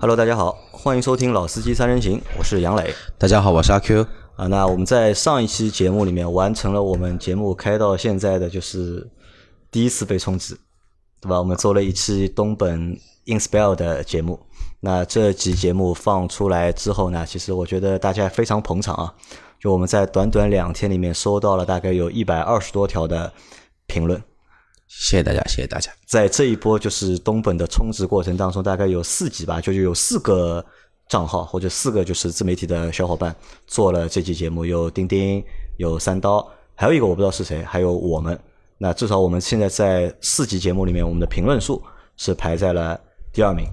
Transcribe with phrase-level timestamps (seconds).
[0.00, 2.94] Hello，大家好，欢迎收听《老司机三人行》，我是杨磊。
[3.18, 4.06] 大家好，我是阿 Q。
[4.36, 9.10] 啊，那我们在上一期节目里面完成了我们节目开到现在的就是
[9.72, 10.56] 第一次被充值，
[11.20, 11.40] 对吧？
[11.40, 14.38] 我们做了一期东本 Inspire 的节目。
[14.78, 19.12] 那这集节目放出来之后呢，其实我觉得大家非常捧场啊！
[19.58, 23.32] 就我们在短短两天里面收到了大概有一百二十多条的
[23.88, 24.22] 评论。
[24.88, 25.92] 谢谢大家，谢谢大家。
[26.06, 30.64] 在这一波就是东本的充值过程当中，大概有四集吧，就是有四个
[31.08, 33.34] 账号或者四个就是自媒体的小伙伴
[33.66, 35.44] 做了这期节目，有钉钉，
[35.76, 38.38] 有三刀，还有一个我不知道是谁，还有我们。
[38.78, 41.82] 那至少我们现在在四集节目里面，我们的评论数
[42.16, 42.98] 是排在了
[43.32, 43.66] 第二名。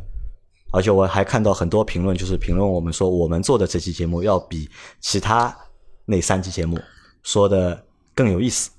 [0.73, 5.55] 而且我还看到很多评论，就是评论我们说我们做的这期节目要比其他
[6.03, 6.77] 那三期节目
[7.23, 7.81] 说的
[8.13, 8.69] 更有意思。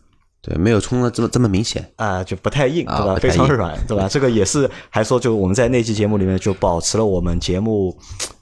[0.47, 3.17] 对，没有冲的这么这么明显啊，就不太硬，对吧？
[3.17, 4.07] 非常软，对吧？
[4.09, 7.97] 这个也是，还说就我们在那期节目里面就保持了我们节目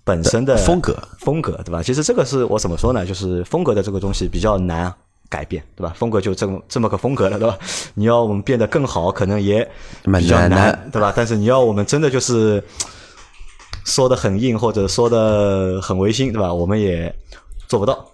[0.04, 1.82] 本身的风格，风格，对吧？
[1.82, 3.06] 其实这个是我怎么说呢？
[3.06, 4.92] 就是风格的这个东西比较难
[5.30, 5.94] 改变，对吧？
[5.96, 7.58] 风格就这么这么个风格了，对吧？
[7.94, 9.66] 你要我们变得更好，可能也
[10.04, 11.10] 比较难，对吧？
[11.16, 12.62] 但是你要我们真的就是
[13.86, 16.52] 说的很硬，或者说的很违心，对吧？
[16.52, 17.14] 我们也
[17.66, 18.04] 做不到。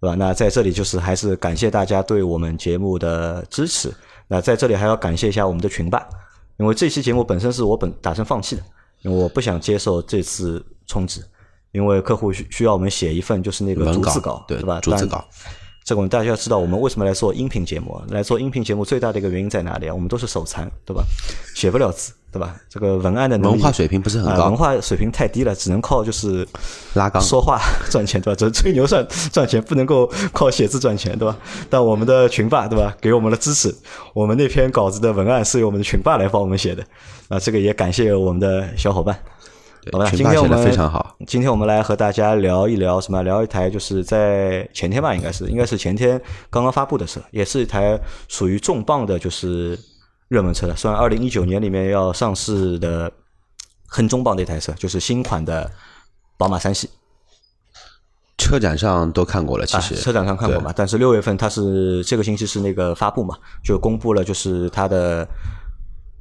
[0.00, 0.14] 对吧？
[0.14, 3.92] 那在这里就是还是感谢大家对我们节目的支持。
[4.26, 6.06] 那在这里还要感谢一下我们的群霸，
[6.58, 8.62] 因为这期节目本身是我本打算放弃的，
[9.02, 11.24] 因为我不想接受这次充值，
[11.72, 14.80] 因为客户需需要我们写一份就是那个逐字稿，对吧？
[14.80, 15.24] 逐字稿。
[15.82, 17.98] 这个大家要知道，我们为什么来做音频节目？
[18.08, 19.94] 来做音频节目最大的一个原因在哪里啊？
[19.94, 21.02] 我们都是手残，对吧？
[21.54, 22.54] 写不了字，对吧？
[22.68, 26.46] 这个文案的文化水平不是很高，文化水平太低了，只能靠就是
[26.94, 27.58] 拉缸说话
[27.90, 28.36] 赚钱，对吧？
[28.38, 31.36] 这吹牛赚赚钱，不能够靠写字赚钱，对吧？
[31.70, 32.94] 但我们的群霸，对吧？
[33.00, 33.74] 给我们的支持，
[34.14, 36.84] 我们那篇稿子的文案是由我们的群霸来帮我们写的，
[37.28, 39.18] 啊，这个也感谢我们的小伙伴。
[39.90, 41.16] 好吧，今天我们非常好。
[41.26, 43.22] 今天我们来和大家聊一聊什么？
[43.22, 46.20] 聊一台就是在前天吧，应该是应该是前天
[46.50, 47.98] 刚刚发布的车，也是一台
[48.28, 49.78] 属于重磅的，就是
[50.28, 53.10] 热门车了，算二零一九年里面要上市的
[53.86, 55.70] 很重磅的一台车，就是新款的
[56.36, 56.88] 宝马三系。
[58.36, 60.72] 车展上都看过了，其实车展上看过嘛。
[60.74, 65.26] 但是六月份它是这个星期是那个发布嘛，就公布了就是它的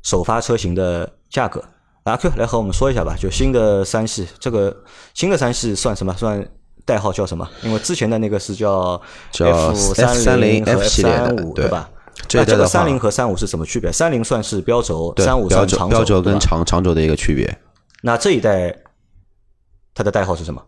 [0.03, 1.63] 首发车型的价格。
[2.03, 4.75] 阿 Q 来和我们说一下吧，就新的三系，这个
[5.13, 6.13] 新的三系算什么？
[6.13, 6.43] 算
[6.85, 7.47] 代号叫什么？
[7.61, 8.99] 因为之前的那个是叫
[9.33, 11.89] F 三零和 F 系列的，对吧？
[12.33, 13.91] 那这个三零和三五是什么区别？
[13.91, 17.57] 三零算是标轴，三五算长轴，标轴跟长长轴的一个区别。
[18.01, 18.75] 那这一代
[19.93, 20.61] 它的代号是什么？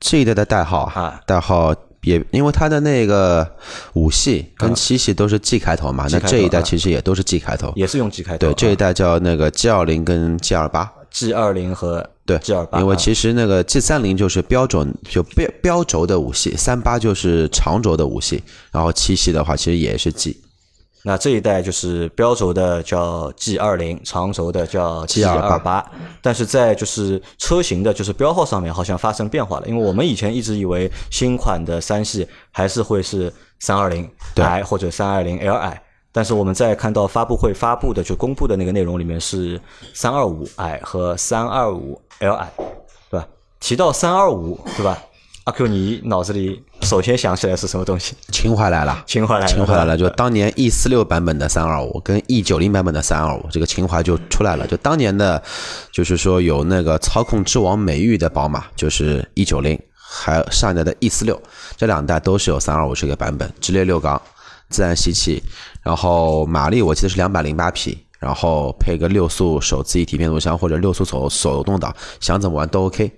[0.00, 1.74] 这一代的代号啊，代号。
[2.04, 3.48] 也因为它的那个
[3.92, 8.38] 五系跟七系都是 G 开头嘛，那这一代其实也都是 G 开头，也是用 G 开头。
[8.38, 12.80] 对，这一代叫那个 G 二零跟 G 二八，G 二零和对 G 二八。
[12.80, 18.42] 因为其实那个 G 三零就是标准就标标轴的五系，三八就是长轴的五系，
[18.72, 20.42] 然后七系的话其实也是 G。
[21.04, 25.84] 那这一代就是标轴的叫 G 二零，长轴的叫 G 二八，
[26.20, 29.66] 但是在就是车型的，就是标号上面好像发生变化了。
[29.66, 35.76] 因为我们以前一直以为新款的三系还是会是三二零 i 或者三二零 li，
[36.12, 39.60] 但是我们在看到发布会发布的就公布的那个内容里面是
[39.92, 42.46] 三二五 i 和三二五 li，
[43.10, 43.26] 对吧？
[43.58, 45.02] 提到三二五，对吧？
[45.44, 48.14] 阿 Q，你脑子里首先想起来是什么东西？
[48.28, 49.96] 情怀来了，情怀来了，情怀来了。
[49.96, 54.64] 就当年 E 四六版本的三二五跟 E 九零版本的三二五，这个情怀就出来了。
[54.68, 55.42] 就当年的，
[55.90, 61.40] 就是说有那个操控之王美誉的宝马，就是 E 九零，还上一代的 E 四六，
[61.76, 64.22] 这两代都是有三二五这个版本，直列六缸，
[64.68, 65.42] 自然吸气，
[65.82, 73.10] 然后马力我记得是两百零八匹，然后配个六速手自一体变速箱或者六速手手动挡，想怎么玩都 OK，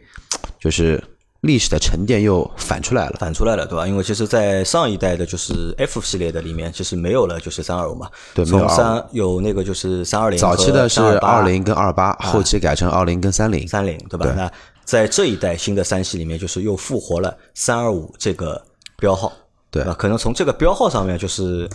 [0.59, 1.05] 就是。
[1.45, 3.87] 历史的沉淀又反出来了，反出来了，对吧？
[3.87, 8.11] 因为其实，在上一代的就是 F 系列的里面，其实没有了，就是三二五嘛。
[8.35, 10.39] 对，没有三有那个就是三二零。
[10.39, 13.69] 早期的是二零跟二八，后期改成二零跟三零。
[13.69, 14.33] 三零，对吧？
[14.35, 14.51] 那
[14.85, 18.61] 在这一代新的三系里面，就是又复活了三二五这个
[18.97, 19.31] 标号，
[19.71, 19.95] 对吧？
[19.99, 21.69] 可能从这个标号上面，就是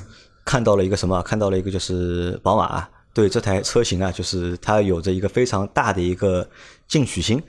[0.44, 1.22] 看到了一个什么？
[1.22, 6.48] 看到了一个就是宝马对这台车型啊，就是它有着一个非常大的一个
[6.88, 7.40] 进取心。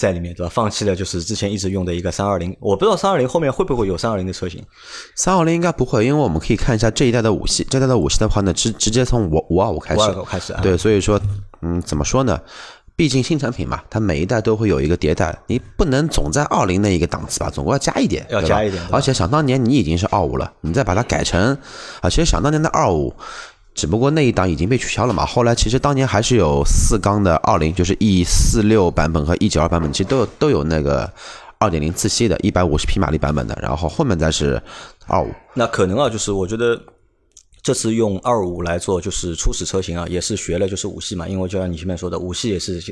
[0.00, 0.50] 在里面对吧？
[0.50, 4.64] 放弃了就是之前一直用的一个三二零，我不知道三二零后面会不会有三二零的车型。
[5.14, 10.10] 三二零应该不会，因为我们可以看一下这一代的五系，这一代的五系的话呢，直直接从五五二五开始。
[10.12, 10.60] 五开始啊。
[10.62, 11.20] 对，所以说，
[11.60, 12.40] 嗯，怎么说呢？
[12.96, 18.82] 毕竟新产品嘛，它每一代都会有一个迭代，你不能总在二零那一个档次吧，总归要加一点，要加一点。
[18.90, 21.56] 而且想当年你已经是二五了，你再把它改成
[22.00, 23.14] 啊，其实想当年的二五。
[23.74, 25.24] 只不过那一档已经被取消了嘛。
[25.24, 31.10] 后来其实当年还是有四缸的二零，就是 E 四六版本和 E 九二版本，其实都有都有那个
[31.58, 33.56] 二点零自吸的，一百五十匹马力版本的。
[33.62, 34.60] 然后后面再是
[35.06, 35.30] 二五。
[35.54, 36.80] 那可能啊，就是我觉得
[37.62, 42.82] 这次用二五来做就是初始车型啊，也是学了就是五系嘛，因为就像你前面说的，五系也是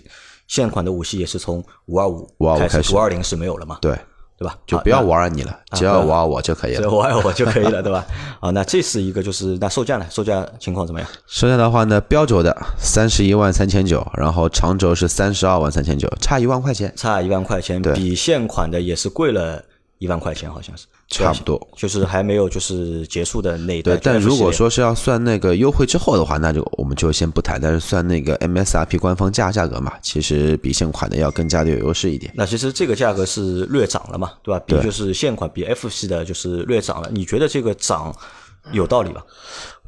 [0.46, 3.78] 现款的五系也是从五二五开始，五二零是没有了嘛？
[3.80, 3.98] 对。
[4.38, 4.56] 对吧？
[4.66, 6.76] 就不要五二你了，只要五二我就可以了。
[6.78, 8.06] 只要玩我就可以了，对吧？
[8.38, 10.06] 啊，那这是一个，就是那售价呢？
[10.08, 11.08] 售价情况怎么样？
[11.26, 19.62] 售价的话呢，标轴的三十一万三千九，然后长轴是三十二万三千九，差一万块钱，差一万块钱，比现款的也是贵了。
[19.98, 23.96] 一万块钱好像是差不多，就是还没有就是结束的那一段。
[23.96, 27.58] 对，但如果说是要算那个优惠之后的话，那就我们就先不谈。
[27.58, 32.30] 但是算那个 MSRP 官方价价格嘛，其实比现款的要更加的有优势一点。
[32.36, 34.62] 那其实这个价格是略涨了嘛，对吧？
[34.66, 37.08] 比就是现款比 F 系的就是略涨了。
[37.10, 38.14] 你觉得这个涨
[38.72, 39.24] 有道理吧？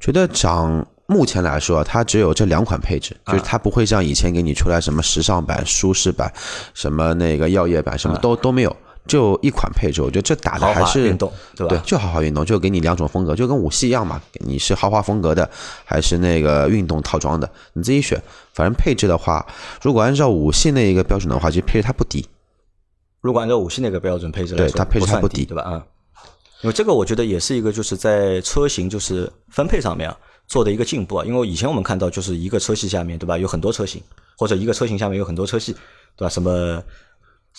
[0.01, 6.33] 觉得涨，目前来说它只有这两款配置，就是它不会像以前给你出来什么时尚版、舒适版、
[6.73, 8.75] 什么那个药业版，什么都都没有。
[9.07, 11.75] 就一款配置，我觉得这打的还是运动，对吧？
[11.75, 14.21] 对，就豪华运动，就给你两种风格，就跟五系一样嘛。
[14.45, 15.49] 你是豪华风格的，
[15.85, 18.23] 还是那个运动套装的，你自己选。
[18.53, 19.45] 反正配置的话，
[19.83, 22.25] 如果按照五系那一个标准的话，其实配置它不低。
[23.21, 25.63] 如果按照五系那个标准配置来说，它配置它不低，对吧？
[25.63, 25.85] 啊，
[26.63, 31.25] 因为这个我觉得也是一个就是在车型就是分配上面啊做的一个进步啊。
[31.25, 34.01] 因为以前我们看到就是一个车系下面对吧，有很多车型，
[34.37, 35.73] 或者一个车型下面有很多车系，
[36.17, 36.29] 对吧？
[36.29, 36.81] 什么？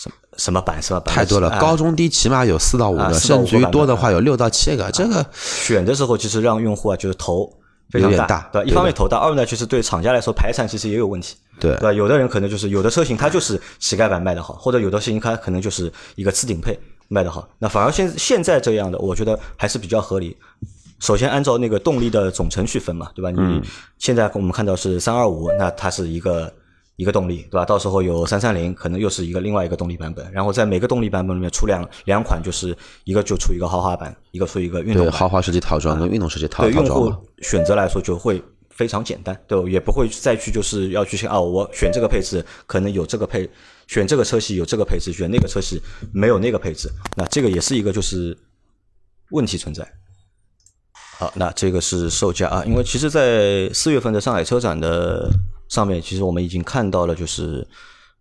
[0.02, 1.00] 什么什么版是吧？
[1.06, 4.90] 太多了，高中低起码有四到五个，甚至于多的话有六到七个。
[4.92, 7.48] 这个选的时候其实让用户啊就是头
[7.92, 8.68] 非常大，对吧？
[8.68, 11.94] 一方面头大，二呢就是对厂家来说排产其实也有问题，对对吧？
[11.94, 17.48] 有的人可能就是有的车型它就是乞丐版卖的好，或者有的车型它可能就是一个次顶配卖的好。
[17.60, 20.36] 那反而现现在这样的，我觉得还是比较合理。
[21.00, 23.30] 首先按照那个动力的总成去分嘛，对吧？
[23.30, 23.62] 你
[24.00, 26.52] 现在我们看到是三二五，那它是一个。
[27.02, 27.66] 一个动力，对吧？
[27.66, 30.32] 到时候有三三零，可能又是一个另外一个动力版本。
[30.32, 35.04] 然后在每个动力版本里面出两两款，就是一个就出一个豪华版，一个出一个运动。
[35.04, 36.86] 对，豪华设计套装跟运动设计套装。
[36.86, 37.12] 对用户
[37.42, 38.40] 选择来说就会
[38.70, 43.50] 非常简单，对，也不会再去就是要去想啊，我选这个配置可能有这个配，
[43.88, 45.82] 选这个车系有这个配置，选那个车系
[46.14, 46.88] 没有那个配置。
[47.18, 48.38] 那这个也是一个就是
[49.32, 49.84] 问题存在。
[51.18, 55.28] 好，那这个是售价啊，因为其实，在四月份的上海车展的。
[55.72, 57.66] 上面其实我们已经看到了，就是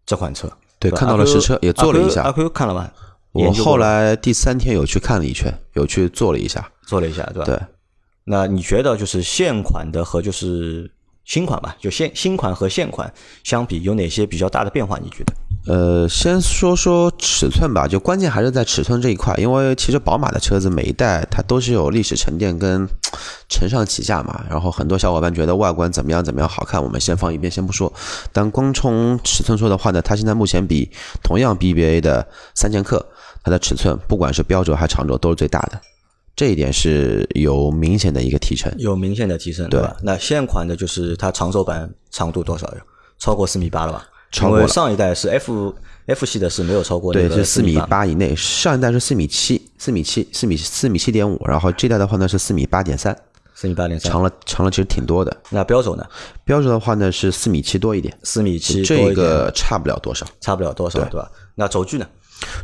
[0.07, 0.49] 这款车，
[0.79, 2.23] 对，看到了实车，也坐了一下。
[2.23, 2.89] 阿 Q 看了吗？
[3.33, 7.45] 我后来第三天有去看了一圈，有去坐了一下，坐了一下，对吧？
[7.45, 7.61] 对。
[8.23, 10.89] 那你觉得就是现款的和就是
[11.25, 13.13] 新款吧，就现新款和现款
[13.43, 14.97] 相比，有哪些比较大的变化？
[14.99, 15.35] 你觉得？
[15.67, 22.89] 呃，先说说尺寸吧，就关键还是在尺寸这一块，因为其实宝马的车子每一代它都是有历史沉淀跟
[23.49, 24.43] 承上启下嘛。
[24.49, 27.93] 然后很多小伙伴觉得外观怎么样怎么样好看，我们先放一边先不说。
[28.33, 30.91] 但光从尺寸说的话呢，它现在目前比
[31.23, 33.07] 同样 BBA 的三剑客，
[33.45, 35.79] 它的尺寸不管是标轴还是长轴都是最大的，
[36.35, 39.95] 这一点是有明显的一个提升，有明显的提升，对吧？
[40.03, 42.79] 那现款的就是它长轴版长度多少呀？
[43.19, 44.07] 超过四米八了吧？
[44.31, 45.75] 超过上一代是 F
[46.07, 48.35] F 系的是没有超过对，是四米八以内。
[48.35, 51.41] 上一代是四米七，四米七，四米四米七点五。
[51.47, 53.17] 然后这代的话呢是四米八点三，
[53.55, 55.37] 四米八点三，长了长了其实挺多的。
[55.51, 56.05] 那标轴呢？
[56.45, 61.31] 标轴的话呢是四米七多一点，四米七这个差不了多少，差不了多少，对吧？
[61.55, 62.07] 那轴距呢？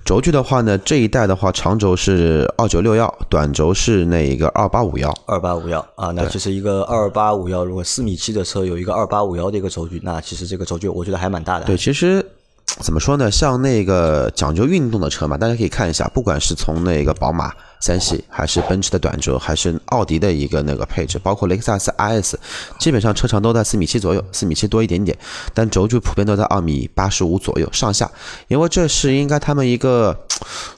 [0.04, 5.12] 轴距的话呢，这一代的话，长轴是二九六幺，短轴是那一个二八五幺。
[5.26, 11.64] 二八五幺啊，那其实一个二八五幺，如果四米七的车有一个二八五幺的一个轴距，那其实这个轴距我觉得还蛮大的。
[11.64, 12.24] 对，其实。
[12.80, 13.30] 怎么说呢？
[13.30, 22.34] 像那个讲究运动的车嘛，大家可以看一下，不管是从那个宝马三系，还是奔驰的短轴，还是奥迪的一个那个配置，包括雷克萨斯 IS，
[22.78, 25.16] 基本上车长都在四米七左右，四米七多一点点，
[25.54, 28.10] 但轴距普遍都在二米八十五左右上下，
[28.48, 30.16] 因为这是应该他们一个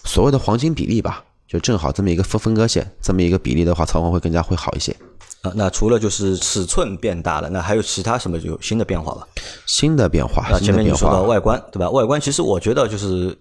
[0.04, 4.94] 所谓的黄金比例吧，就正好这么一个分分割线，这么一个比例的话，操控会更加会好一些。
[5.42, 9.26] 啊，那除了就是尺寸变大了，那还有其他什么有新的变化吧？
[9.66, 11.88] 新的变化，前面你说到外观，对吧？
[11.90, 13.36] 外观其实我觉得就是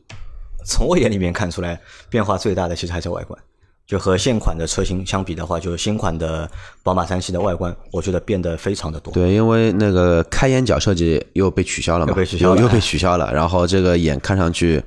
[0.66, 3.40] 从我眼里面看出来，变化最大的其实还是外观。
[3.88, 6.46] 就和现款的车型相比的话，就是新款的
[6.84, 9.14] 宝马三系的外观，我觉得变得非常的多。
[9.14, 13.34] 对，因为那个开眼角设计又被取消了嘛，又被取消了，又被取消了。
[13.34, 14.84] 然后这个眼看上去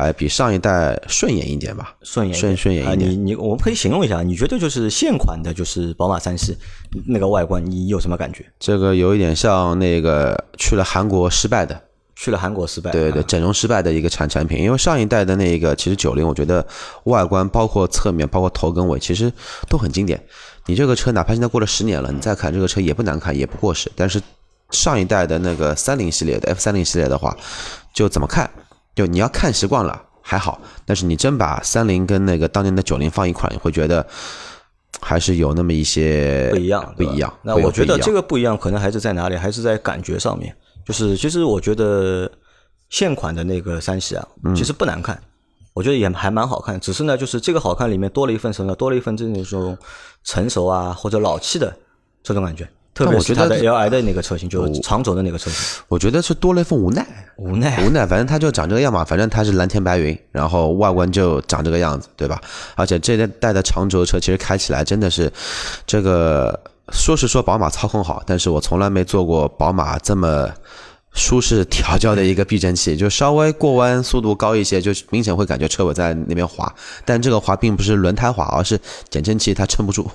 [0.00, 1.94] 还比上一代顺眼一点吧？
[2.02, 3.10] 顺眼，顺顺眼一点。
[3.10, 6.56] 你你，我们可以形容一下，你觉得就是现款的，就是宝马三系
[7.06, 8.44] 那个外观，你有什么感觉？
[8.58, 11.80] 这个有一点像那个去了韩国失败的。
[12.20, 14.60] 去了韩国失败，对对，整容失败的一个产产品。
[14.60, 16.66] 因为上一代的那个其实九零，我觉得
[17.04, 19.32] 外观包括侧面，包括头跟尾，其实
[19.68, 20.20] 都很经典。
[20.66, 23.88] 你这个车哪怕现在过了十年了，你再看这个车也不难看，也不过时。
[23.94, 24.20] 但是
[24.70, 27.36] 上一代的那个三零系列的 F 三零系列的话，
[27.94, 28.50] 就怎么看，
[28.98, 34.04] 就你要看习惯了还好，但是你真把三零跟那个当年的九零放一块，你会觉得。
[35.00, 37.32] 还是有那么一些不一样，不一样。
[37.42, 39.36] 那我觉得这个不一样，可能还是在哪里？
[39.36, 40.52] 还是在感觉上面。
[40.84, 42.28] 就是其实我觉得
[42.88, 44.26] 现款的那个三系啊，
[44.56, 45.16] 其实不难看，
[45.72, 46.80] 我觉得也还蛮好看。
[46.80, 48.74] 只是呢，就是这个好看里面多了一份什么？
[48.74, 49.78] 多了一份这种
[50.24, 51.72] 成熟啊或者老气的
[52.24, 52.68] 这种感觉。
[52.98, 58.04] 特别是它的 L I 的那个车型，就长轴的那个车型，我觉得是多了一份无奈，无奈，无奈。
[58.04, 62.40] 反正它就长这个样嘛，反正它是蓝天白云，然后外观就长这个样子，对吧？
[62.74, 65.32] 而且这代的长轴车其实开起来真的是，
[65.86, 66.58] 这个
[66.92, 70.50] 说是说宝马操控好，但是我从来没坐过宝马这么
[71.12, 76.74] 舒适调教的一个避震器，就稍微过弯速度高一些，就明显会感觉车尾在那边滑，
[77.04, 78.76] 但这个滑并不是轮胎滑，而是
[79.08, 80.10] 减震器它撑不住。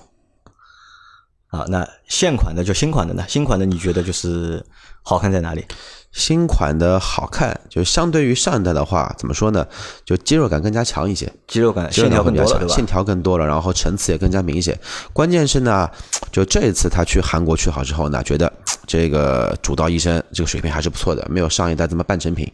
[1.53, 3.23] 啊，那现款的就新款的呢？
[3.27, 4.65] 新款的你觉得就是
[5.03, 5.63] 好看在哪里？
[6.11, 9.63] 新款的好看，就相对于上一代的话，怎么说呢？
[10.03, 14.75] 就肌肉感更加强一些，肌肉感、线条更多了，线条更多了，然后层次也更加明显。
[15.13, 15.87] 关键是呢，
[16.31, 18.51] 就这一次他去韩国去好之后呢，觉得
[18.87, 22.51] 这个主刀医生这个水平还是不错的，没有上一代这么半成品。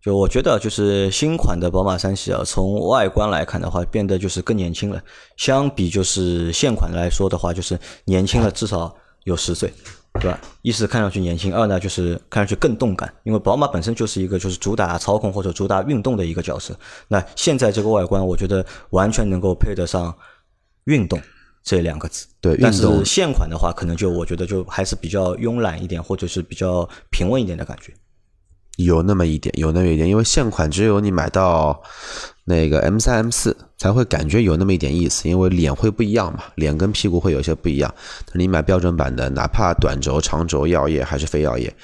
[0.00, 5.02] 就我觉得，就是新款的宝马三系啊，从外观来看的话，变得就是更年轻了。
[5.36, 9.72] 相比就是现款来说的话，就是年轻了至少有十岁，
[10.14, 10.40] 对吧？
[10.62, 13.12] 一是看上去年轻，二呢就是看上去更动感。
[13.24, 16.78] 因为宝马本身就是一个就是主打操控或者主打运动的一个角色。
[17.08, 20.16] 那现在这个外观，我觉得完全能够配得上
[20.84, 21.20] 运动
[21.64, 22.24] 这两个字。
[22.40, 27.92] 对，但是现款的话，可能就我觉得就还是比较慵懒一点，或者是比较平稳一点的感觉。
[28.84, 31.82] 有那么一点，有那么一点，因为现款只有你买到
[32.44, 37.92] 那个 M 三、M 四才会感觉有那么一点意思，因为脸会不一样嘛，脸跟屁股会有些不一样。
[38.34, 41.74] 你买标准版的，哪怕短轴、长轴、药业还是非药业，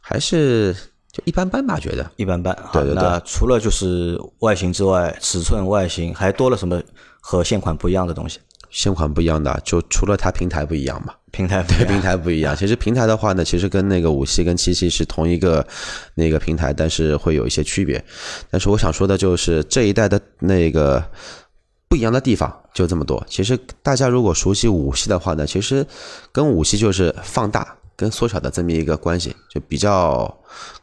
[0.00, 0.72] 还是
[1.10, 2.56] 就一般般吧，觉得一般般。
[2.72, 3.02] 对对对。
[3.02, 6.80] 那除了就是外形之外，尺寸、外形还多了什么
[7.20, 8.38] 和现款不一样的东西？
[8.76, 11.14] 现款不一样的，就除了它平台不一样嘛。
[11.30, 15.66] 平台对平台不一样，其实平台的话呢，其实跟那个五系跟七系是同一个
[16.14, 18.04] 那个平台，但是会有一些区别。
[18.50, 21.02] 但是我想说的就是这一代的那个
[21.88, 23.24] 不一样的地方就这么多。
[23.26, 25.86] 其实大家如果熟悉五系的话呢，其实
[26.30, 30.32] 跟五系就是放大跟缩小的这么一个关系，就比较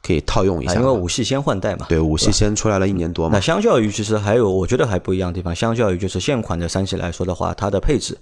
[0.02, 0.74] 可以套用一下。
[0.74, 3.36] 因为五系先换代嘛，对，五系先出来了一年多嘛。
[3.36, 8.18] 那相较于其实还有我觉得还不一样的地方，相较于就是现款的三系来说的话，它的配置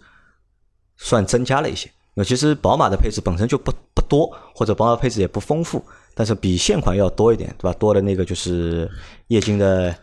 [0.97, 1.89] 算增加了一些。
[2.13, 5.81] 那其实宝马的配置本身就不不多，或者宝马配置也不丰富，
[6.13, 7.73] 但是比现款要多一点，对吧？
[7.79, 8.89] 多的那个就是
[9.27, 9.95] 液晶的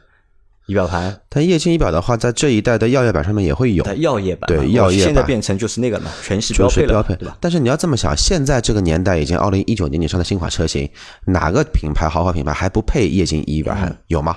[0.68, 1.20] 仪表盘。
[1.28, 3.82] 但液晶仪表的话，在这一代的耀夜版上面也会有。
[3.96, 7.36] 耀夜版对耀夜版现在变成就是那个了，全系标配了，对吧？
[7.40, 10.88] 但是你要这么想，现在这个年代已经二零一九年你上的新款车型，
[11.24, 13.96] 哪个品牌豪华品牌还不配液晶仪表盘？
[14.08, 14.36] 有吗？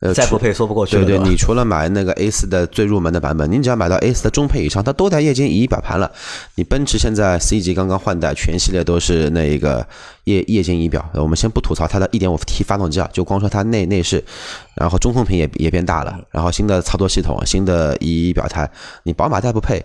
[0.00, 0.96] 呃，再不配说不过去。
[0.96, 6.08] 对对，你除了买那个 A 四的最入门的版本，你只要买到 A 四的中配以上，它都带液晶仪表盘了。
[6.54, 9.84] 你奔驰现在 C 级刚刚换代，全系列都是那一个
[10.24, 11.04] 液液晶仪表。
[11.14, 14.24] 我们先不吐槽它的 1.5T 发动机啊，就光说它内内饰，
[14.76, 18.70] 然后中控屏也也变大了，然后新的操作系统，新的仪表台，
[19.02, 19.84] 你宝马再不配。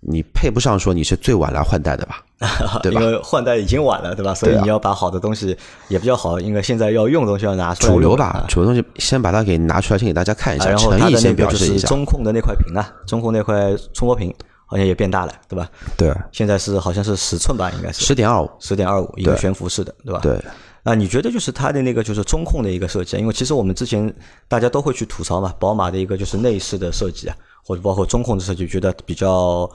[0.00, 2.22] 你配不上说你是最晚来换代的吧，
[2.82, 3.00] 对吧？
[3.00, 4.34] 因为换代已经晚了，对吧？
[4.34, 5.56] 所以你要把好的东西
[5.88, 7.92] 也比较好，应该现在要用的东西要拿出来。
[7.92, 15.68] 主流吧，主流东西先把它给拿出来，先给大家看一下，然后它的那个就是中控的那块屏啊，中控那块触摸屏好像也变大了，对吧？
[15.98, 20.20] 对，现在是好像是十寸吧，应该是十点二五，十点二五一个悬浮式的，对吧？
[20.22, 20.40] 对。
[20.82, 23.14] 啊，你觉得就是它的那个就是中控的一个设计？
[23.18, 24.10] 因为其实我们之前
[24.48, 29.70] 大家都会去吐槽嘛，宝马的一个就是内饰的设计啊，或者包括中控的设计，觉得比较。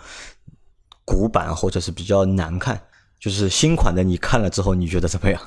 [1.08, 2.82] 古板或者是比较难看，
[3.20, 5.40] 就是新款的，你看了之后你觉得怎么样？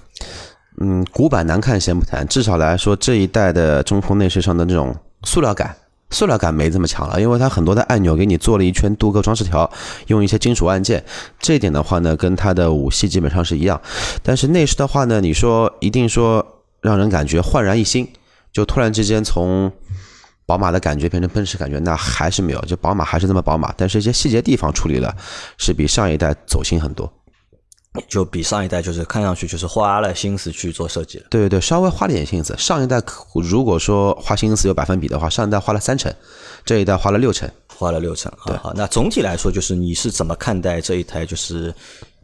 [0.80, 5.76] 嗯，古板难看先不谈，至少来说这一代的中控内饰上的那种塑料感，
[6.10, 9.68] 塑料感没这么强了，因为它很多的按钮给你做了一圈镀铬装饰条，
[10.06, 11.04] 用一些金属按键，
[11.40, 13.82] 这一点的话呢，跟它的五系基本上是一样。
[14.22, 18.08] 但是内饰的话呢，你说一定说让人感觉焕然一新，
[18.52, 19.72] 就突然之间从。
[20.48, 25.14] 宝马的感觉变成奔驰感觉，那还是没有，就宝马还是这么宝马，但是一些细节地方处理了，
[25.58, 27.12] 是比上一代走心很多，
[28.08, 31.26] 就比上一代就是看上去就是花了心思去做设计了。
[31.28, 32.56] 对对对，稍微花了点心思。
[32.56, 32.98] 上一代
[33.34, 36.10] 如果说花心思有百分比的话，上一代花了三成，
[36.64, 38.32] 这一代花了六成，花了六成。
[38.46, 41.74] 对，好，那总体来说就是你是怎么看待这一台就是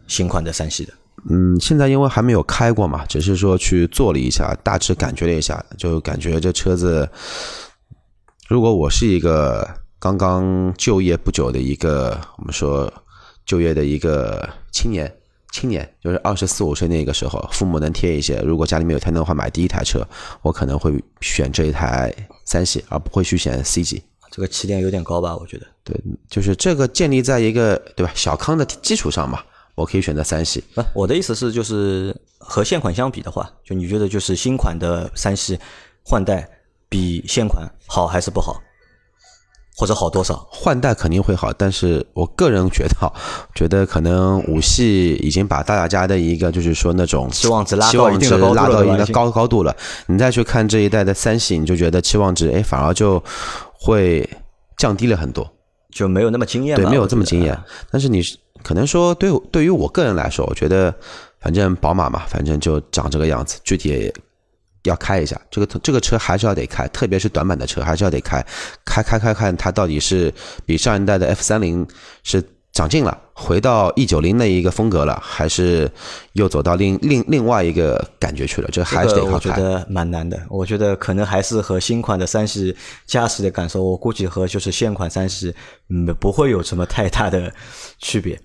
[0.06, 0.94] 新款的三系的？
[1.28, 7.08] 嗯，现在因为还没有开过嘛，只是说去坐了一下，大致感觉了一下，就感觉这车子，
[8.46, 9.66] 如果我是一个
[9.98, 12.92] 刚刚就业不久的一个，我们说
[13.46, 15.10] 就业的一个青年，
[15.50, 20.06] 青年就是二十四五岁那个时候，父母能贴一些，如果家里面有钱的话，买第一台车，
[20.42, 24.02] 我可能会选这一台三系，而不会去选 C 级。
[24.30, 25.34] 这个起点有点高吧？
[25.36, 25.66] 我觉得。
[25.82, 25.98] 对，
[26.28, 29.40] 就是这个建立在一个对吧小康的基础上嘛。
[29.74, 30.62] 我可以选择三系。
[30.74, 35.58] 不，我的意思是，就是和现款相比的话，就你觉得就是新款的三系
[36.04, 36.48] 换代
[36.88, 38.60] 比现款好还是不好，
[39.76, 40.46] 或者好多少？
[40.50, 43.12] 换代肯定会好，但是我个人觉得，
[43.54, 49.74] 觉得可能五系已经把大家的一个就是说那种期望值拉到一定的拉到一个高高度了。
[50.06, 53.22] 你再去看这一代的三系，你就觉得期望值哎反而就
[53.72, 54.28] 会
[54.76, 55.50] 降低了很多，
[55.90, 57.58] 就没有那么惊艳，对，没有这么惊艳。
[57.90, 58.22] 但是你。
[58.62, 60.94] 可能说，对对于我个人来说，我觉得
[61.38, 63.60] 反正宝马嘛，反正就长这个样子。
[63.62, 64.10] 具体
[64.84, 68.44] 要开一下，这个这个车还是要得开，特别是短板的车还是要得开，
[68.84, 70.32] 开开开看它到底是
[70.64, 71.86] 比上一代的 F 三零
[72.22, 75.90] 是长进了，回到 E 九零那一个风格了，还是
[76.32, 78.68] 又走到另另另外一个感觉去了？
[78.72, 79.50] 这还是得靠开。
[79.50, 82.76] 我觉得蛮难的，我觉得可能还是和新款的三系
[83.06, 85.54] 驾驶的感受，我估计和就是现款三系
[85.88, 87.52] 嗯不会有什么太大的
[87.98, 88.38] 区别。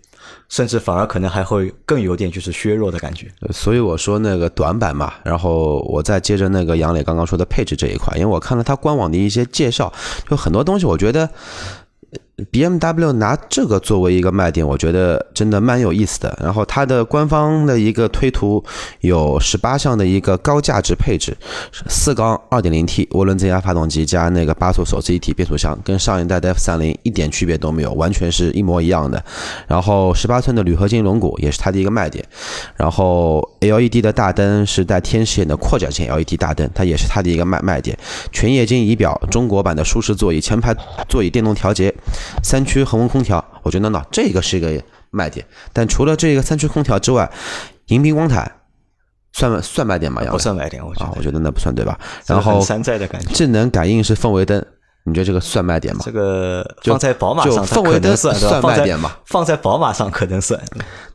[0.48, 9.91] 甚至反而可能还会更有点就是削弱的感觉，所以我说那个短板嘛，然后我再接着那个杨磊刚刚说的配置这一块，因为我看了他官网的一些介绍，
[10.29, 11.29] 就很多东西我觉得。
[12.51, 16.38] B M W 拿这个作为一个卖点，我觉得真的蛮有意思的。
[16.41, 18.63] 然后它的官方的一个推图
[19.01, 21.36] 有十八项的一个高价值配置，
[21.88, 29.24] 四缸二点零 T 涡轮增压发动机加那个八速手自一体变速箱，跟上一代的 F 三零一点区别都没有，完全是一模一样的。
[29.67, 32.25] 然后十八寸的铝合金轮毂也是它的一个卖点。
[32.75, 37.98] 然后 L E D 的大灯是带天使眼的扩展型 L E D 大灯，它也是它的一个卖卖点。
[38.31, 40.75] 全液晶仪表，中国版的舒适座椅，前排
[41.08, 41.93] 座椅电动调节。
[42.43, 45.45] 三区恒温空调，我觉得呢，这个是一个卖点。
[45.74, 47.31] 但除了这个三区空调之外，
[47.88, 48.51] 迎宾光毯
[49.33, 50.21] 算算卖点吗？
[50.29, 52.00] 不算卖点，我觉得，我觉得那不算对吧？
[52.25, 54.65] 然后山寨的感觉，智能感应式氛围灯。
[55.06, 56.02] 你觉得这个算卖点吗？
[56.06, 59.17] 这个放在宝马上，氛围灯算算卖点吧？
[59.26, 60.62] 放在宝马上可能算，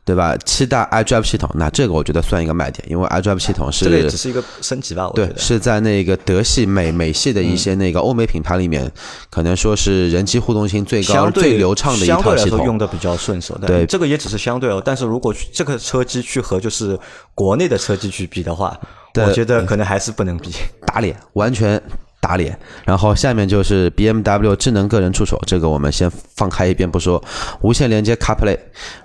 [0.03, 0.35] 对吧？
[0.43, 5.09] 七代 iDrive 系统，那这个我觉得算一个卖点，因为 iDrive 系统是这个只是一个升级吧？
[5.15, 8.91] 对，是在那个德系、美美系的一些那个欧美品牌里面，
[9.29, 13.57] 可能说是人机互动性最高、最流畅的一套系统，用的比较顺手。
[13.65, 14.81] 对，这个也只是相对哦。
[14.83, 16.99] 但是如果这个车机去和就是
[17.33, 18.77] 国内的车机去比的话，
[19.15, 20.51] 我觉得可能还是不能比，
[20.85, 21.81] 打脸，完全。
[22.25, 27.23] 打脸，然后下面就是 B M W 智能个人助手，这个我们先放开一边不说。
[27.61, 28.57] 无线连接 CarPlay，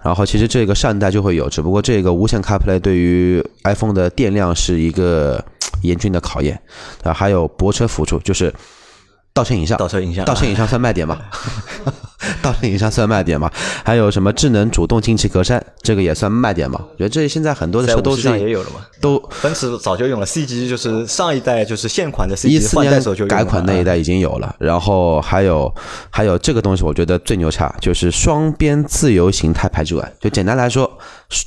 [0.02, 5.44] 然后其实这个上一代就会有，只不过这个无线 CarPlay 对于 iPhone 的电量是一个
[5.82, 6.58] 严峻的考验。
[7.02, 8.50] 啊，还有泊车辅助，就是
[9.34, 11.18] 倒车影像，倒车影像，倒车影像算卖点吗？
[12.42, 13.50] 倒车影像算卖点吗？
[13.84, 16.80] 还有什么智能主动进气格栅，这个也算卖点吗？
[16.92, 24.54] 我觉得这现在很多的车都是也有了嘛，都奔驰早就用了 C 级，就是上一代就是现款的 C 级换代时候就改款那一代已经有了。
[24.58, 25.72] 然后还有
[26.10, 30.90] 还有这个东西，我觉得最牛叉就是双边自由形态排气管，就简单来说，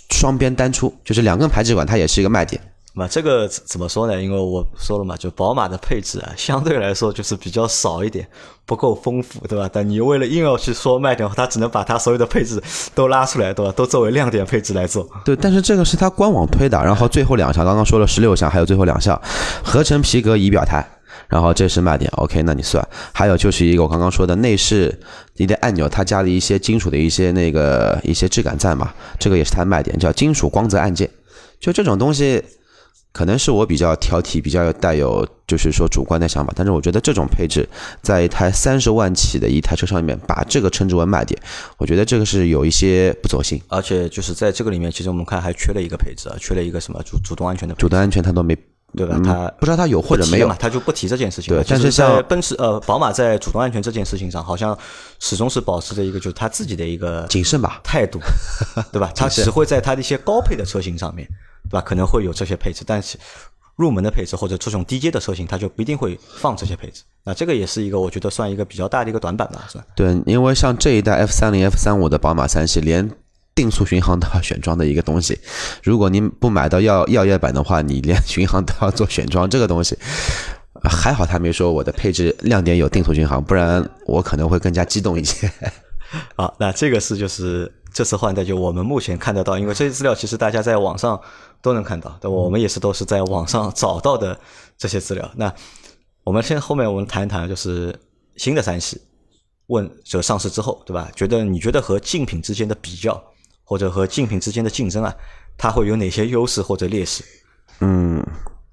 [0.10, 2.62] 双边单出，就是两根排气管，它也是一个卖点。
[2.96, 4.22] 那这个怎么说呢？
[4.22, 8.28] 因为我说了嘛，就宝马的配置啊，相对来说就是比较少一点，
[8.68, 9.68] 不够丰富，对吧？
[9.74, 12.62] 但你为了硬要去说卖点，它只能把它所有的配置
[12.94, 13.72] 都拉出来，对吧？
[13.72, 15.10] 都作为亮点配置来做。
[15.26, 19.20] 对，但是这个是它官网推的，然后最后两项，刚刚说了十六项，还有最后两项，
[19.64, 20.88] 合成皮革仪表台，
[21.28, 22.12] 然后这是卖点。
[22.18, 22.88] OK，那你算。
[23.12, 24.96] 还有就是一个我刚刚说的内饰
[25.38, 31.10] 一点按钮，它加了一些金属的一些那个一些质感在嘛，这个也是它的卖点，叫金属光泽按键。
[31.60, 32.40] 就这种东西。
[33.14, 37.68] 可能是我比较挑剔，比较带有就是说主观的想法，但是我觉得这种配置
[38.02, 41.40] 在一台三十万起的一台车上面，把这个称之为卖点，
[41.78, 43.62] 我觉得这个是有一些不走心。
[43.68, 47.76] 而且就是在这个里面，其实我们看还缺了一个配置啊，缺了一个什么主主动安全的。
[47.76, 48.58] 主动安全它都没，
[48.98, 49.22] 对吧？
[49.24, 50.56] 它不知道它有或者没有嘛？
[50.60, 51.54] 它就不提这件事情。
[51.54, 54.76] 对，但是在奔驰呃宝马在主动安全这件事情上，好像
[55.20, 58.20] 始终是保持着一个就是他自己的一个谨慎吧态度，
[58.92, 59.12] 对吧？
[59.16, 61.28] 他只会在他的一些高配的车型上面，
[61.74, 61.82] 对吧？
[61.82, 63.18] 可能会有这些配置，但是。
[63.76, 67.02] 入门的配置或者这种低阶的车型，它就不一定会放这些配置。
[67.24, 69.86] 那这个也是一个我觉得算一个比较大的一个短板吧，是吧？
[69.96, 73.10] 对，因为像这一代 F 三零、F 三五的宝马三系，连
[73.56, 75.40] 定速巡航都要选装的一个东西。
[75.82, 79.98] 如果您不买到耀耀夜版的话，你连巡航都要做选装，这个东西
[80.84, 85.50] 还好他没说我的配置亮点有定速巡航，不然我可能会更加激动一些。
[86.38, 91.20] 好，那这个是就是这次换代就我们目前看得到，因为这些资料其实大家在网上
[91.64, 94.38] 都能看到，对我们也是都是在网上找到的
[94.78, 95.28] 这些资料。
[95.36, 95.52] 那
[96.24, 97.98] 我们先后面我们谈一谈，就是
[98.36, 99.02] 新的三系
[99.68, 101.10] 问就上市之后，对吧？
[101.16, 103.20] 觉得你觉得和竞品之间的比较，
[103.64, 105.16] 或者和竞品之间的竞争啊，
[105.58, 107.24] 它会有哪些优势或者劣势？
[107.80, 108.22] 嗯。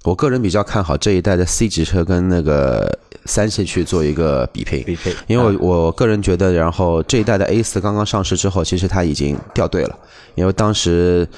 [0.02, 9.98] 我个人比较看好这一代的 C 级车跟那个三系去做一个比配，比配，因为我个人觉得，然后这一代的 A 四刚刚上市之后，其实它已经掉队了，
[10.36, 11.28] 因为当时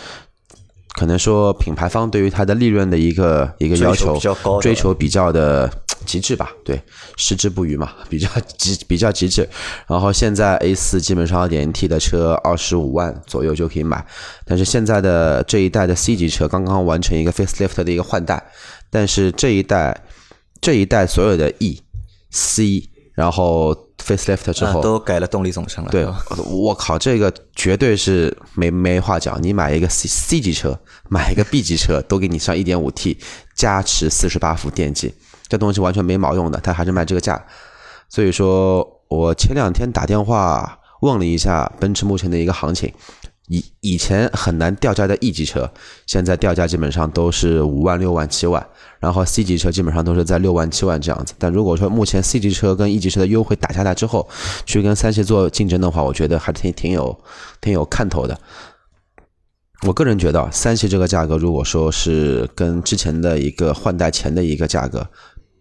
[0.94, 4.18] 可能说品牌方对于它的利润的一个一个要求，
[4.60, 5.70] 追求比较的。
[6.04, 6.82] 极致吧，对，
[7.16, 8.28] 矢志不渝嘛， 比较
[8.58, 9.48] 极比较极致。
[9.86, 14.04] 然后现在 A 四基本上二点零 T 的车二十五万左右就可以买，
[14.44, 18.42] 但是现在的这一代的 C 级车刚刚完成一个 facelift 的一个换代，
[18.90, 19.96] 但是这一代
[20.60, 21.80] 这一代所有的 E、
[22.32, 23.72] C，然后
[24.02, 25.90] facelift 之后都改了动力总成了。
[25.90, 26.06] 对，
[26.46, 29.42] 我靠，这个绝对是没没话讲。
[29.42, 33.18] 你买一个 C C 级车，买一个 B 级车，都给你上一点五 T，
[33.54, 35.14] 加持四十八伏电机。
[35.48, 37.42] 这东西完全没毛用的，它还是卖这个价，
[38.08, 42.92] 所以说我前两天打电话问了一下奔驰目前的一个行情，
[43.48, 45.70] 以以前很难掉价的 E 级车，
[46.06, 48.66] 现在掉价基本上都是五万、六万、七万，
[48.98, 51.34] 然后 C 级车基本上都是在六万、七万这样子。
[51.38, 54.28] 但如果说目前 C 级车跟 E 级车的优惠打下来之后，
[54.64, 57.18] 去跟三系做竞争的话，我觉得还是挺挺有
[57.60, 58.38] 挺有看头的。
[59.86, 65.06] 我个人觉得，三系这个价格，如果说是跟之前的一个换代前的一个价格。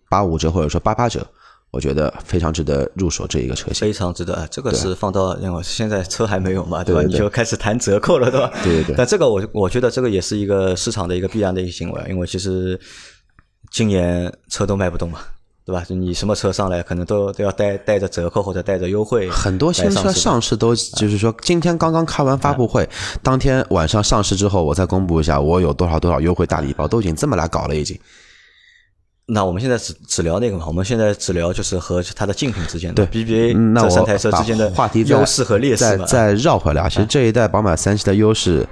[0.10, 1.26] 八五折或者说八八折，
[1.72, 3.88] 我觉得非常值得入手这一个车型。
[3.88, 7.02] 非常值得啊，这个是放到因为现在车还没有嘛，对吧？
[7.02, 8.52] 你就开始谈折扣了，对吧？
[8.62, 8.96] 对对对。
[8.98, 12.78] 但这个我我觉得这个也是一个市场的一个必然的一个行为，因为其实
[13.72, 15.20] 今年车都卖不动嘛，
[15.66, 15.82] 对吧？
[15.88, 19.30] 你什么车上来可能都都要带带着折扣或者带着优惠。
[19.30, 22.88] 很多新车上市都就是说，今天刚刚开完发布会，
[23.24, 27.98] 当天晚上上市之后，我再公布一下我有多少多少优惠大礼包，都已经这么来搞了，已经。
[29.34, 36.06] 那我们现在只只聊那个嘛，我们现在只聊就是和它的竞品之间的 BBA 这三台车之间的话题优势和劣势嘛。
[36.06, 38.68] 再绕回来，其实这一代宝马三系的优势，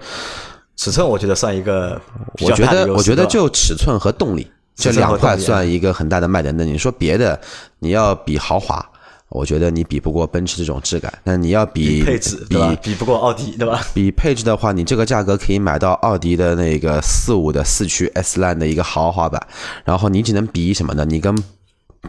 [0.75, 1.99] 尺寸我觉得算一个，
[2.41, 6.53] 我觉得我觉得就尺寸和动力这两块算一个很大的卖点。
[6.57, 7.39] 那你说别的，
[7.79, 8.85] 你要比豪华。
[9.29, 13.79] 我觉得你比不过奔驰这种质感，那你要比配置，比比不过奥迪，对吧？
[13.93, 19.41] 比配置的话，你这个价格可以买到奥迪的那个四五的四驱 S Line 的一个豪华版，
[19.85, 21.05] 然后你只能比什么呢？
[21.05, 21.35] 你跟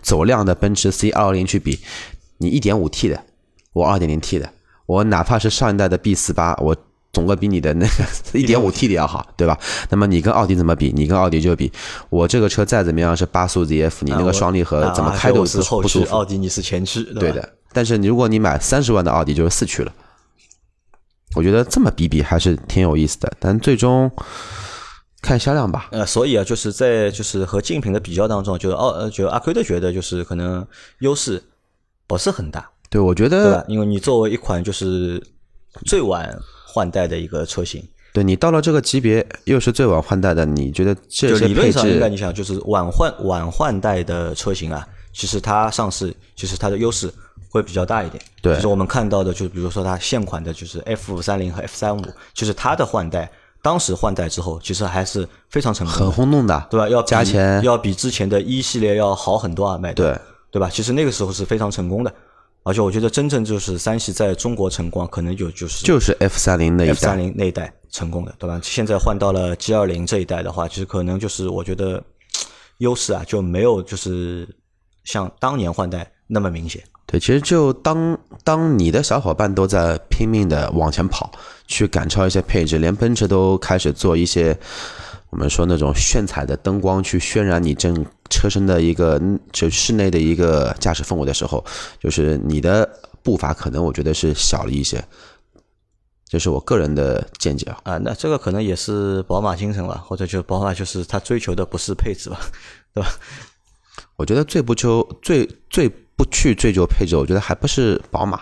[0.02, 1.78] 走量的奔驰 C 二二零去比，
[2.38, 3.22] 你一点五 T 的，
[3.72, 4.50] 我二点零 T 的，
[4.86, 6.76] 我哪怕是上一代的 B 四八，我。
[7.12, 8.04] 总归比你的那个
[8.38, 9.58] 一点五 T 的要好，对吧？
[9.88, 10.92] 那么你跟奥迪怎么比？
[10.94, 11.70] 你跟奥迪就比
[12.08, 16.14] 我这个车再怎么样是八速 ZF，你那个双离合怎么开都是不舒服。
[16.14, 17.56] 奥迪你是前驱，对的。
[17.72, 19.92] 但是你如果你买三十万的奥迪就是四驱了，
[21.34, 23.32] 我觉得这么比比还是挺有意思的。
[23.40, 24.10] 但最终
[25.20, 25.88] 看销量吧。
[25.90, 30.64] 呃，所以啊，就是在就是和竞品的比较当中，就是奥呃，就阿奎的觉得就是可能
[31.00, 31.42] 优势
[32.06, 32.70] 不是很大。
[32.88, 35.20] 对，我觉得，因为你作为一款就是
[35.84, 36.38] 最晚。
[36.72, 41.90] 换代的一个车型，对你到了这个级别，又是最晚换代的，你觉得这些配置？
[41.92, 47.12] 应该你想，就是晚换晚换代的车型啊，其实它上市，其实它的优势
[47.50, 48.22] 会比较大一点。
[48.40, 52.02] 对，就是我们看到的，就比如说它现款的，就是 F 三零和 F 三五，
[52.32, 53.30] 就是它的换代，
[53.62, 56.88] 当时换代之后，其实还是非常成功，很轰动的，对吧？
[56.88, 60.16] 要加钱，要比之前的一系列要好很多啊，卖对
[60.50, 60.68] 对吧？
[60.70, 62.12] 其实那个时候是非常成功的。
[62.62, 68.60] 而且我觉得真正就是三系在中国成功，可能就就是就是 F 三零那一代，F 三零那一代成功的，对吧？
[68.62, 72.02] 现在换到了 G 二零这一代的话，其实可能就是我觉得
[72.78, 74.48] 优势啊就没有就是
[75.04, 76.82] 像当年换代那么明显。
[77.06, 81.32] 对，其实就当当你的小伙伴都在拼命的往前跑，
[81.66, 84.56] 去赶超一些配置，连奔驰都开始做一些。
[85.30, 89.20] 我们说那种炫彩的灯光去渲染你整车身的一个
[89.52, 91.64] 就室内的一个驾驶氛围的时候，
[91.98, 92.88] 就是你的
[93.22, 95.04] 步伐可能我觉得是小了一些，
[96.26, 97.80] 这是我个人的见解啊。
[97.84, 102.40] 啊，那这个可能也是宝马精神吧，或者就宝马就是它追求的不是配置吧，
[102.92, 103.08] 对吧？
[104.16, 108.40] 我觉得最不求最最不去追求配置，我觉得还不是宝马，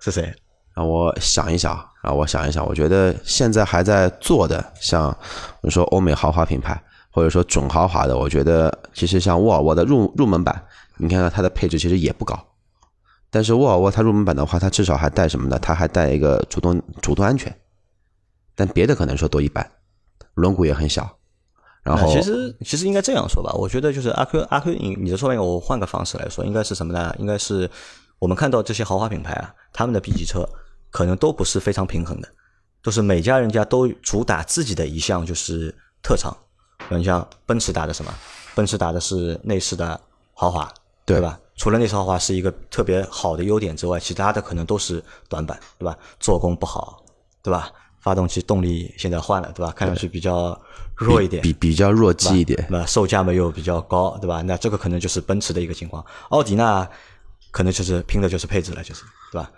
[0.00, 0.34] 是谁？
[0.74, 2.64] 让我想一想，让我想一想。
[2.64, 5.08] 我觉得现在还在做的，像
[5.60, 10.64] 我们说欧美豪华品牌，或者说准豪华的，我觉得其实像沃尔沃的入入门版，
[10.96, 12.38] 你看看它的配置其实也不高。
[13.28, 15.58] 但是沃尔沃它入门版的话，它至少还带什么呢？
[15.60, 17.54] 它还带一个主动主动安全。
[18.54, 19.68] 但别的可能说都一般，
[20.34, 21.18] 轮毂也很小。
[21.82, 27.14] 然后其实其实应该这样说吧，我觉得就是阿 Q 阿 Q，你你的说法，我换个方式来说，应该是什么呢？
[27.18, 27.70] 应该是
[28.18, 30.48] 我们看到这些豪华品牌啊，他们的 B 级车。
[30.96, 32.28] 可能都不是非常平衡的，
[32.80, 35.68] 都是每家人家都主打自己的一项就是
[36.02, 36.34] 特长。
[36.88, 38.10] 你像奔驰打的什么？
[38.54, 40.00] 奔驰打的是内饰的
[40.32, 40.72] 豪华，
[41.04, 41.38] 对吧？
[41.54, 45.94] 除了内饰豪华是一个特别好的优点之外，其他的可能都是短板，对吧？
[46.18, 47.04] 做工不好，
[47.42, 47.70] 对吧？
[48.00, 49.70] 发动机动力现在换了，对吧？
[49.76, 50.58] 看上去比较
[50.94, 52.86] 弱一点，比比较弱鸡一点，对吧？
[52.86, 54.40] 售价嘛又比较高，对吧？
[54.40, 56.02] 那这个可能就是奔驰的一个情况。
[56.30, 56.88] 奥迪呢，
[57.50, 59.50] 可能就是拼的就是配置了，就是对吧？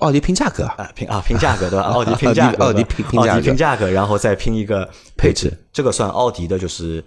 [0.00, 1.86] 奥迪拼价格啊，拼啊拼价格对吧？
[1.92, 7.02] 奥迪拼价格，奥迪拼奥迪拼价格，然后再拼一个配置，这个算奥迪的就是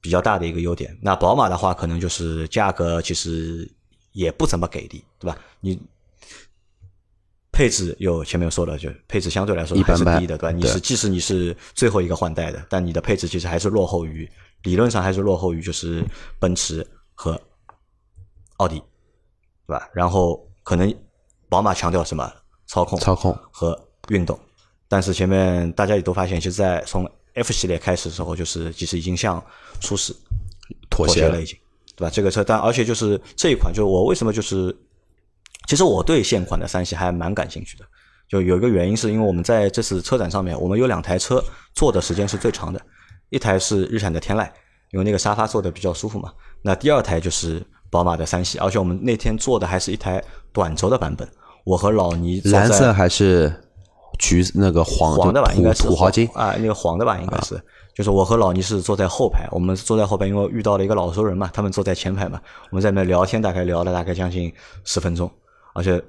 [0.00, 0.96] 比较大的一个优点。
[1.00, 3.70] 那宝马的话，可能就是价格其实
[4.12, 5.36] 也不怎么给力，对吧？
[5.60, 5.80] 你
[7.52, 10.50] 配置有前面有说了，就配置相对来说还是低的，对吧？
[10.50, 14.28] 你是即使你是最后一个换代的，但你的配置其实还是落后于
[14.62, 16.04] 理论上还是落后于就是
[16.38, 17.40] 奔驰和
[18.56, 18.76] 奥迪，
[19.66, 19.88] 对吧？
[19.92, 20.92] 然后可能。
[21.48, 22.30] 宝马强调什么？
[22.66, 24.38] 操控、操控和运动。
[24.88, 29.42] 但是前面大家也都发现，其实，在从 F 系列开始的时候，就是其实已经向
[29.80, 30.14] 舒适
[30.90, 31.56] 妥协了，已经，
[31.96, 32.10] 对吧？
[32.10, 34.74] 这个车，但而且就是这一款，就是我为什么就是，
[35.66, 37.84] 其实我对现款的三系还蛮感兴趣的。
[38.28, 41.42] 就有一个原因，是因为我们在这次车展上面，我们有两台车
[41.74, 42.80] 坐的时间是最长的，
[43.30, 44.46] 一台是日产的天籁，
[44.90, 46.32] 因为那个沙发坐的比较舒服嘛。
[46.60, 50.22] 那第二台就是宝马的三系，而且我们那天坐的还是一台
[50.52, 51.28] 短轴的版本。
[51.64, 53.52] 我和老倪蓝色还是
[54.18, 57.60] 橘那个黄黄的吧，应该是土豪金啊，那个黄的吧，应该是。
[57.94, 64.52] 就是我和老倪是坐在后排，我们坐在后排，因为遇到了一个老熟人嘛，他们坐在前排嘛，我们在那聊天，大概聊了大概将近
[64.84, 65.28] 十分钟，
[65.74, 66.00] 而且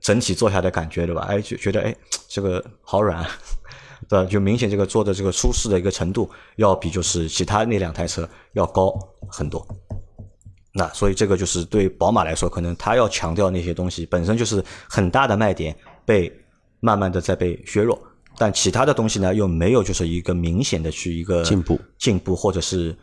[0.00, 1.24] 整体坐下的感觉对吧？
[1.28, 1.96] 哎，就觉得哎，
[2.28, 3.24] 这个好软，
[4.08, 4.24] 对吧？
[4.30, 8.94] 就明显这个坐的这个舒适的一个程度，要比就是其他那两台车要高
[9.26, 9.66] 很多。
[10.72, 16.32] 那所以这个就是对宝马来说，可能它要强调那些东西本身就是很大的卖点，被
[16.80, 18.00] 慢慢的在被削弱。
[18.36, 22.94] 但其他的东西呢，又没有就是一个明显的去一个进步、进步或者是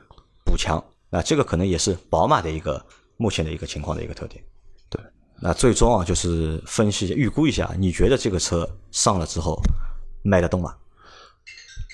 [0.46, 0.82] 补强。
[1.10, 2.84] 那这个可能也是宝马的一个
[3.18, 4.42] 目前的一个情况的一个特点。
[4.90, 5.02] 对，
[5.42, 9.60] 那最终啊，就是分析预估一下，你觉得这个车上了之后
[10.24, 10.74] 卖得动吗？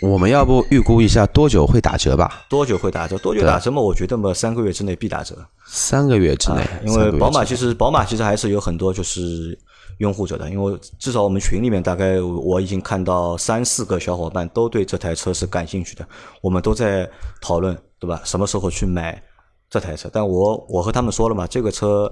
[0.02, 2.44] 我们要不预估一下多久会打折吧？
[2.50, 3.16] 多久会打折？
[3.20, 3.80] 多久打折嘛？
[3.80, 5.38] 我觉得嘛，三个月之内必打折。
[5.68, 9.58] 三个月之内，因为宝马其实宝马其实还是有很多就是
[10.00, 16.04] 拥护者的，因为至少我们群里面大概我已经看到三四个小伙伴都对这台车是感兴趣的，
[16.42, 17.08] 我们都在
[17.40, 18.20] 讨论，对吧？
[18.26, 19.22] 什么时候去买
[19.70, 20.10] 这台车？
[20.12, 22.12] 但我我和他们说了嘛，这个车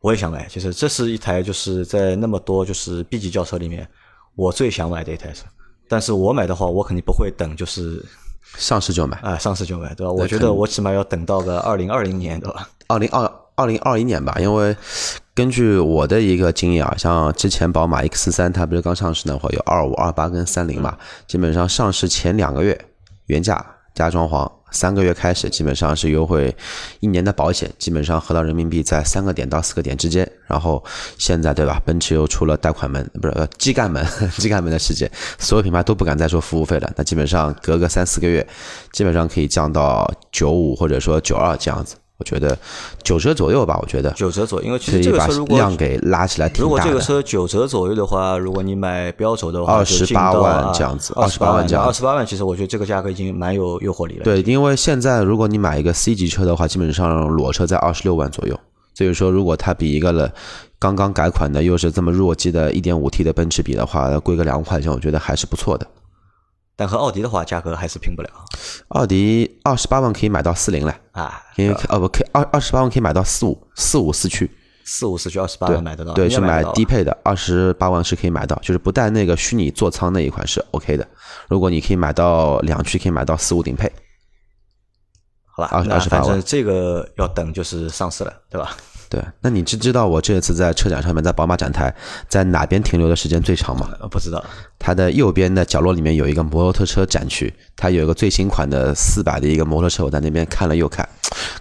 [0.00, 3.88] 我也想买，其实这是一台就是在那么多就是 B 级轿车里面
[4.34, 5.46] 我最想买的一台车。
[5.88, 8.04] 但是我买的话，我肯定不会等，就是
[8.56, 10.12] 上市就买啊，上市就买，对吧？
[10.12, 12.68] 我觉得我起码要等到个二零二零年，对吧？
[12.88, 14.76] 二零二二零二一年吧，因为
[15.34, 20.96] 根据我的一个经验啊，像之前宝马 X 三，它不是刚上市那会儿有二五、二八跟三零嘛，
[21.26, 22.78] 基本上上市前两个月
[23.26, 24.50] 原价加装潢。
[24.70, 26.54] 三个月开始，基本上是优惠
[27.00, 30.30] 一年的保险，基本上合到人民币在三个点到四个点之间。
[30.46, 30.82] 然后
[31.18, 31.80] 现在对吧？
[31.84, 34.06] 奔驰又出了贷款门，不是基干门，
[34.38, 36.92] 机干门的世界，所有品牌都不敢再说服务费了。
[36.96, 38.46] 那基本上隔个三四个月，
[38.92, 41.96] 基本上可以降到九五或者说九二这样子。
[42.18, 42.56] 我觉得
[43.02, 46.64] 九折左右吧，我觉得九折左右，因为其实这个车如果量给拉起来挺大的。
[46.64, 54.24] 如果这个车九折左右的话，如果你买标轴的话，二十八万这样子，二十八万这样，二十八万，其实我觉得这个价格已经蛮有诱惑力了。
[54.24, 58.58] 对，因为现在如果你买一个 C 级车的话，基本上裸车在二十六万左右。
[58.94, 60.32] 所以说，如果它比一个了
[60.78, 65.86] 刚刚改款的又是这么弱鸡的一点五 T 的奔驰比的话，贵个两万块钱，我觉得还是不错的。
[66.78, 68.28] 但和奥迪的话，价格还是拼不了。
[68.88, 74.50] 奥迪二十八万可以买到四零了啊，因为哦不，可以二二十八万可以买到四五四五四驱，
[74.84, 76.12] 四五四驱二十八万买得到。
[76.12, 81.08] 对，是买低配的，二十八万是可以买到，就是不带那个虚拟座舱那一款是 OK 的。
[81.48, 83.90] 如果你可以买到两驱，可以买到四五顶配。
[85.46, 88.76] 好吧，二十八万，这个要等就是上市了，对吧？
[89.08, 91.94] 对，那你知知道我这次在车展上面，在宝马展台，
[92.28, 93.88] 在哪边停留的时间最长吗？
[94.10, 94.44] 不知道。
[94.78, 101.08] 它的右边的角落里面有一个摩托车展区，它有一个最新款的四百的一个摩托车，我在那边看了又看，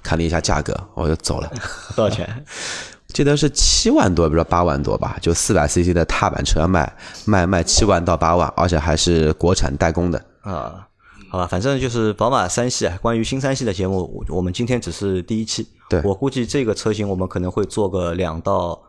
[0.01, 1.51] 看了一下价格，我就走了。
[1.95, 2.27] 多少钱？
[3.13, 5.17] 记得是七万多，不知道八万多吧？
[5.21, 6.91] 就四百 CC 的踏板车卖
[7.25, 10.85] 卖卖七万到八万，而且还是国产代工的啊。
[11.35, 12.97] 好吧，反正就是宝马三系啊。
[13.01, 15.67] 关于新三系的节目，我们今天只是第一期。
[15.89, 18.81] 对，我估计这个车型我们可能会做个两到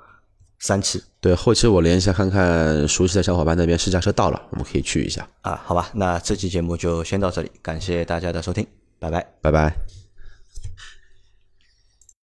[0.60, 1.02] 三期。
[1.20, 5.26] 对，后期我联系下看看熟悉的小伙伴那边试驾车到了，我们可以去一下。
[5.42, 8.64] 啊，好吧，那这期节目就先到这里，感谢大家的收听，
[9.00, 9.95] 拜拜，拜拜。